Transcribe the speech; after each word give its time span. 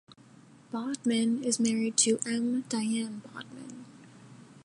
Bodman 0.71 1.43
is 1.43 1.59
married 1.59 1.95
to 1.97 2.17
M. 2.25 2.63
Diane 2.69 3.19
Bodman. 3.19 3.85